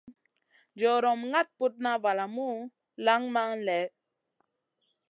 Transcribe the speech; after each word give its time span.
Jorom 0.79 1.19
ŋaɗ 1.31 1.47
putna 1.57 1.91
valamu 2.03 2.47
lanŋ 3.05 3.21
man 3.33 3.51
lèh. 3.67 3.85